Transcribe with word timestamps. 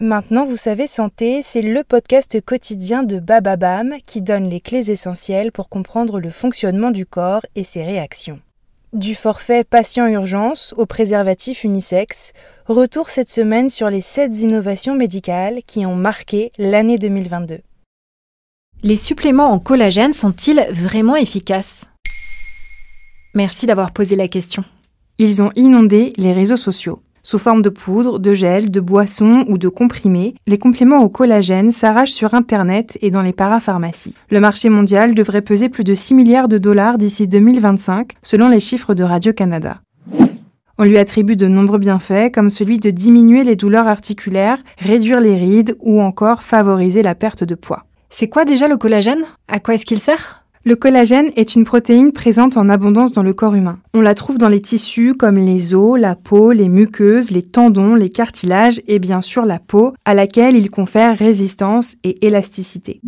Maintenant, 0.00 0.44
vous 0.44 0.56
savez, 0.56 0.86
Santé, 0.86 1.40
c'est 1.42 1.60
le 1.60 1.82
podcast 1.82 2.40
quotidien 2.40 3.02
de 3.02 3.18
Bababam 3.18 3.96
qui 4.06 4.22
donne 4.22 4.48
les 4.48 4.60
clés 4.60 4.92
essentielles 4.92 5.50
pour 5.50 5.68
comprendre 5.68 6.20
le 6.20 6.30
fonctionnement 6.30 6.92
du 6.92 7.04
corps 7.04 7.44
et 7.56 7.64
ses 7.64 7.82
réactions. 7.82 8.38
Du 8.92 9.16
forfait 9.16 9.64
patient 9.64 10.06
urgence 10.06 10.72
au 10.76 10.86
préservatif 10.86 11.64
unisexe, 11.64 12.32
retour 12.66 13.08
cette 13.08 13.28
semaine 13.28 13.68
sur 13.68 13.90
les 13.90 14.00
7 14.00 14.40
innovations 14.40 14.94
médicales 14.94 15.62
qui 15.66 15.84
ont 15.84 15.96
marqué 15.96 16.52
l'année 16.58 16.98
2022. 16.98 17.58
Les 18.84 18.96
suppléments 18.96 19.50
en 19.50 19.58
collagène 19.58 20.12
sont-ils 20.12 20.64
vraiment 20.70 21.16
efficaces? 21.16 21.86
Merci 23.34 23.66
d'avoir 23.66 23.90
posé 23.90 24.14
la 24.14 24.28
question. 24.28 24.64
Ils 25.18 25.42
ont 25.42 25.50
inondé 25.56 26.12
les 26.16 26.32
réseaux 26.32 26.56
sociaux. 26.56 27.02
Sous 27.30 27.38
forme 27.38 27.60
de 27.60 27.68
poudre, 27.68 28.18
de 28.18 28.32
gel, 28.32 28.70
de 28.70 28.80
boissons 28.80 29.44
ou 29.48 29.58
de 29.58 29.68
comprimés, 29.68 30.34
les 30.46 30.56
compléments 30.56 31.02
au 31.02 31.10
collagène 31.10 31.70
s'arrachent 31.70 32.12
sur 32.12 32.32
Internet 32.32 32.96
et 33.02 33.10
dans 33.10 33.20
les 33.20 33.34
parapharmacies. 33.34 34.14
Le 34.30 34.40
marché 34.40 34.70
mondial 34.70 35.14
devrait 35.14 35.42
peser 35.42 35.68
plus 35.68 35.84
de 35.84 35.94
6 35.94 36.14
milliards 36.14 36.48
de 36.48 36.56
dollars 36.56 36.96
d'ici 36.96 37.28
2025, 37.28 38.12
selon 38.22 38.48
les 38.48 38.60
chiffres 38.60 38.94
de 38.94 39.02
Radio-Canada. 39.02 39.82
On 40.78 40.84
lui 40.84 40.96
attribue 40.96 41.36
de 41.36 41.48
nombreux 41.48 41.78
bienfaits, 41.78 42.32
comme 42.32 42.48
celui 42.48 42.78
de 42.78 42.88
diminuer 42.88 43.44
les 43.44 43.56
douleurs 43.56 43.88
articulaires, 43.88 44.62
réduire 44.78 45.20
les 45.20 45.36
rides 45.36 45.76
ou 45.80 46.00
encore 46.00 46.42
favoriser 46.42 47.02
la 47.02 47.14
perte 47.14 47.44
de 47.44 47.54
poids. 47.54 47.84
C'est 48.08 48.30
quoi 48.30 48.46
déjà 48.46 48.68
le 48.68 48.78
collagène? 48.78 49.24
À 49.48 49.60
quoi 49.60 49.74
est-ce 49.74 49.84
qu'il 49.84 50.00
sert? 50.00 50.46
Le 50.64 50.76
collagène 50.76 51.30
est 51.36 51.54
une 51.54 51.64
protéine 51.64 52.12
présente 52.12 52.56
en 52.56 52.68
abondance 52.68 53.12
dans 53.12 53.22
le 53.22 53.32
corps 53.32 53.54
humain. 53.54 53.78
On 53.94 54.00
la 54.00 54.14
trouve 54.14 54.38
dans 54.38 54.48
les 54.48 54.60
tissus 54.60 55.14
comme 55.14 55.36
les 55.36 55.74
os, 55.74 55.98
la 55.98 56.14
peau, 56.16 56.52
les 56.52 56.68
muqueuses, 56.68 57.30
les 57.30 57.42
tendons, 57.42 57.94
les 57.94 58.10
cartilages 58.10 58.80
et 58.86 58.98
bien 58.98 59.20
sûr 59.20 59.44
la 59.44 59.58
peau, 59.58 59.94
à 60.04 60.14
laquelle 60.14 60.56
il 60.56 60.70
confère 60.70 61.16
résistance 61.16 61.96
et 62.04 62.26
élasticité. 62.26 63.00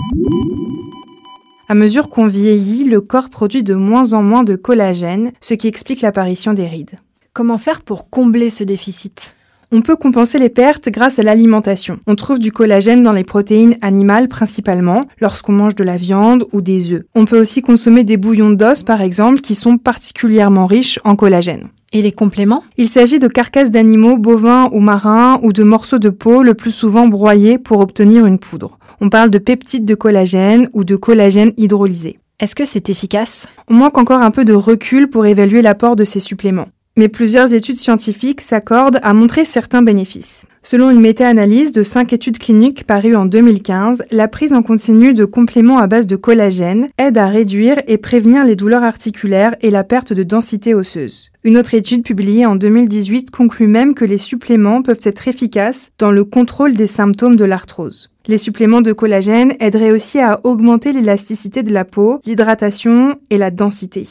À 1.69 1.75
mesure 1.75 2.09
qu'on 2.09 2.27
vieillit, 2.27 2.84
le 2.84 3.01
corps 3.01 3.31
produit 3.31 3.62
de 3.62 3.75
moins 3.75 4.12
en 4.12 4.23
moins 4.23 4.42
de 4.42 4.57
collagène, 4.57 5.33
ce 5.41 5.55
qui 5.55 5.69
explique 5.69 6.01
l'apparition 6.01 6.53
des 6.53 6.67
rides. 6.67 6.98
Comment 7.33 7.59
faire 7.59 7.83
pour 7.83 8.11
combler 8.11 8.51
ce 8.51 8.64
déficit? 8.64 9.35
On 9.73 9.83
peut 9.83 9.97
compenser 9.97 10.39
les 10.39 10.49
pertes 10.49 10.89
grâce 10.89 11.19
à 11.19 11.23
l'alimentation. 11.23 12.01
On 12.07 12.17
trouve 12.17 12.39
du 12.39 12.53
collagène 12.53 13.03
dans 13.03 13.13
les 13.13 13.25
protéines 13.25 13.77
animales 13.83 14.29
principalement, 14.29 15.05
lorsqu'on 15.21 15.53
mange 15.53 15.75
de 15.75 15.85
la 15.85 15.97
viande 15.97 16.45
ou 16.53 16.61
des 16.61 16.93
œufs. 16.93 17.05
On 17.15 17.25
peut 17.25 17.41
aussi 17.41 17.63
consommer 17.63 18.05
des 18.05 18.17
bouillons 18.17 18.51
d'os 18.51 18.83
par 18.83 19.01
exemple 19.01 19.41
qui 19.41 19.55
sont 19.55 19.79
particulièrement 19.79 20.67
riches 20.67 20.98
en 21.05 21.17
collagène. 21.17 21.69
Et 21.93 22.03
les 22.03 22.13
compléments? 22.13 22.65
Il 22.77 22.87
s'agit 22.87 23.19
de 23.19 23.29
carcasses 23.29 23.71
d'animaux 23.71 24.17
bovins 24.17 24.69
ou 24.73 24.81
marins 24.81 25.41
ou 25.43 25.53
de 25.53 25.63
morceaux 25.63 25.98
de 25.98 26.11
peau 26.11 26.43
le 26.43 26.55
plus 26.55 26.71
souvent 26.71 27.09
broyés 27.09 27.59
pour 27.59 27.81
obtenir 27.81 28.27
une 28.27 28.39
poudre. 28.39 28.79
On 29.01 29.09
parle 29.09 29.30
de 29.30 29.39
peptides 29.39 29.85
de 29.85 29.95
collagène 29.95 30.69
ou 30.73 30.85
de 30.85 30.97
collagène 30.97 31.53
hydrolysé. 31.57 32.19
Est-ce 32.39 32.55
que 32.55 32.64
c'est 32.64 32.89
efficace? 32.89 33.47
On 33.69 33.75
manque 33.75 33.98
encore 33.98 34.23
un 34.23 34.30
peu 34.30 34.45
de 34.45 34.53
recul 34.53 35.11
pour 35.11 35.27
évaluer 35.27 35.63
l'apport 35.63 35.97
de 35.97 36.05
ces 36.05 36.20
suppléments 36.20 36.69
mais 37.00 37.08
plusieurs 37.08 37.55
études 37.55 37.78
scientifiques 37.78 38.42
s'accordent 38.42 39.00
à 39.02 39.14
montrer 39.14 39.46
certains 39.46 39.80
bénéfices. 39.80 40.44
Selon 40.62 40.90
une 40.90 41.00
méta-analyse 41.00 41.72
de 41.72 41.83
cinq 41.83 42.12
études 42.12 42.36
cliniques 42.36 42.86
parues 42.86 43.16
en 43.16 43.24
2015, 43.24 44.02
la 44.11 44.28
prise 44.28 44.52
en 44.52 44.61
continu 44.61 45.14
de 45.14 45.24
compléments 45.24 45.78
à 45.78 45.86
base 45.86 46.06
de 46.06 46.16
collagène 46.16 46.88
aide 46.98 47.16
à 47.16 47.28
réduire 47.28 47.80
et 47.86 47.96
prévenir 47.96 48.44
les 48.44 48.55
douleurs 48.55 48.83
articulaires 48.83 49.56
et 49.62 49.70
la 49.70 49.83
perte 49.83 50.12
de 50.12 50.22
densité 50.24 50.74
osseuse. 50.74 51.30
Une 51.42 51.56
autre 51.56 51.72
étude 51.72 52.02
publiée 52.02 52.44
en 52.44 52.55
2018 52.55 53.30
conclut 53.30 53.67
même 53.67 53.94
que 53.94 54.05
les 54.05 54.18
suppléments 54.18 54.82
peuvent 54.82 55.00
être 55.02 55.27
efficaces 55.27 55.92
dans 55.98 56.12
le 56.12 56.24
contrôle 56.24 56.74
des 56.74 56.86
symptômes 56.86 57.36
de 57.36 57.46
l'arthrose. 57.46 58.11
Les 58.27 58.36
suppléments 58.36 58.82
de 58.82 58.92
collagène 58.92 59.55
aideraient 59.58 59.90
aussi 59.90 60.18
à 60.18 60.38
augmenter 60.44 60.92
l'élasticité 60.92 61.62
de 61.62 61.72
la 61.72 61.86
peau, 61.86 62.20
l'hydratation 62.27 63.17
et 63.30 63.38
la 63.38 63.50
densité. 63.50 64.06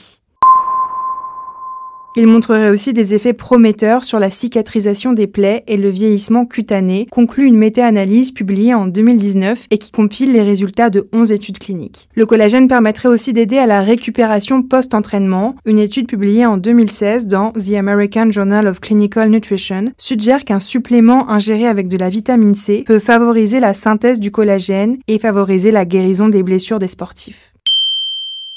Il 2.16 2.25
montrerait 2.25 2.72
aussi 2.72 2.92
des 2.92 3.14
effets 3.14 3.34
prometteurs 3.34 4.03
sur 4.03 4.20
la 4.20 4.31
cicatrisation 4.31 5.14
des 5.14 5.28
plaies 5.28 5.64
et 5.68 5.78
le 5.78 5.90
vieillissement 5.90 6.46
cutané, 6.46 7.06
conclut 7.12 7.46
une 7.46 7.58
méta-analyse 7.58 8.31
publiée 8.31 8.74
en 8.74 8.88
2019 8.88 9.68
et 9.70 9.78
qui 9.78 9.92
compile 9.92 10.34
les 10.34 10.42
résultats 10.42 10.90
de 10.90 11.08
11 11.14 11.31
études 11.31 11.59
cliniques. 11.59 12.09
Le 12.16 12.25
collagène 12.25 12.68
permettrait 12.68 13.09
aussi 13.09 13.31
d'aider 13.31 13.59
à 13.59 13.68
la 13.68 13.81
récupération 13.81 14.64
post-entraînement. 14.64 15.56
Une 15.66 15.80
étude 15.80 16.08
publiée 16.08 16.46
en 16.46 16.58
2016 16.58 17.28
dans 17.28 17.52
The 17.52 17.74
American 17.74 18.31
Journal 18.31 18.68
of 18.68 18.80
Clinical 18.80 19.30
Nutrition 19.30 19.86
suggère 19.98 20.46
qu'un 20.46 20.59
supplément 20.59 21.30
ingéré 21.30 21.68
avec 21.68 21.88
de 21.88 21.98
la 21.98 22.09
vitamine 22.09 22.56
C 22.56 22.84
peut 22.86 23.00
favoriser 23.00 23.59
la 23.59 23.75
synthèse 23.75 24.19
du 24.19 24.31
collagène 24.31 24.98
et 25.08 25.19
favoriser 25.19 25.72
la 25.72 25.86
guérison 25.86 26.28
des 26.28 26.44
blessures 26.44 26.80
des 26.80 26.88
sportifs. 26.88 27.52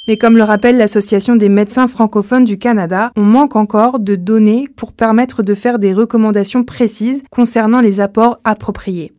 Mais 0.08 0.16
comme 0.16 0.36
le 0.36 0.42
rappelle 0.42 0.78
l'Association 0.78 1.36
des 1.36 1.48
médecins 1.48 1.86
francophones 1.86 2.42
du 2.42 2.58
Canada, 2.58 3.12
on 3.14 3.22
manque 3.22 3.54
encore 3.54 4.00
de 4.00 4.16
données 4.16 4.66
pour 4.74 4.92
permettre 4.92 5.44
de 5.44 5.54
faire 5.54 5.78
des 5.78 5.94
recommandations 5.94 6.64
précises 6.64 7.22
concernant 7.30 7.80
les 7.80 8.00
apports 8.00 8.40
appropriés. 8.42 9.12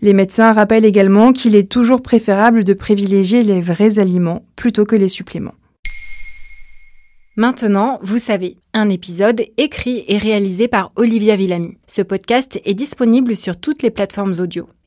Les 0.00 0.14
médecins 0.14 0.54
rappellent 0.54 0.86
également 0.86 1.32
qu'il 1.32 1.54
est 1.54 1.70
toujours 1.70 2.00
préférable 2.00 2.64
de 2.64 2.72
privilégier 2.72 3.42
les 3.42 3.60
vrais 3.60 3.98
aliments 3.98 4.42
plutôt 4.56 4.86
que 4.86 4.96
les 4.96 5.10
suppléments. 5.10 5.54
Maintenant, 7.36 7.98
vous 8.02 8.18
savez, 8.18 8.56
un 8.72 8.88
épisode 8.88 9.42
écrit 9.58 10.04
et 10.08 10.16
réalisé 10.16 10.66
par 10.66 10.92
Olivia 10.96 11.36
Villamy. 11.36 11.76
Ce 11.86 12.00
podcast 12.00 12.58
est 12.64 12.74
disponible 12.74 13.36
sur 13.36 13.58
toutes 13.58 13.82
les 13.82 13.90
plateformes 13.90 14.34
audio. 14.40 14.66